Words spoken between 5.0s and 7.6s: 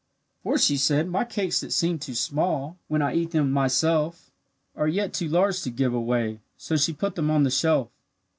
too large to give away." So she put them on the